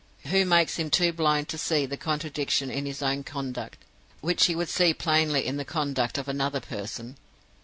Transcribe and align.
Who 0.29 0.45
makes 0.45 0.77
him 0.77 0.89
too 0.89 1.13
blind 1.13 1.47
to 1.49 1.59
see 1.59 1.85
the 1.85 1.95
contradiction 1.95 2.71
in 2.71 2.87
his 2.87 3.03
own 3.03 3.23
conduct, 3.23 3.77
which 4.19 4.45
he 4.47 4.55
would 4.55 4.67
see 4.69 4.95
plainly 4.95 5.45
in 5.45 5.57
the 5.57 5.63
conduct 5.63 6.17
of 6.17 6.27
another 6.27 6.59
person? 6.59 7.17